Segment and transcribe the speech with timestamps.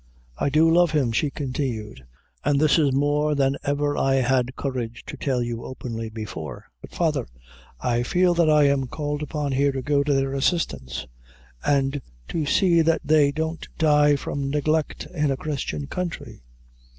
[0.35, 2.07] "I do love him," she continued,
[2.43, 6.89] "an' this is more than ever I had courage to tell you openly before; but,
[6.89, 7.27] father,
[7.79, 11.05] I feel that I am called upon here to go to their assistance,
[11.63, 16.41] and to see that they don't die from neglect in a Christian country.